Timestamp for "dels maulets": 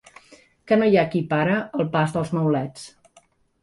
2.19-2.93